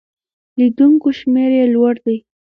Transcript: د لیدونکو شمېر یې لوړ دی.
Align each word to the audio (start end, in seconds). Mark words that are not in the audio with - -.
د 0.03 0.03
لیدونکو 0.59 1.07
شمېر 1.19 1.51
یې 1.59 1.65
لوړ 1.73 1.95
دی. 2.05 2.17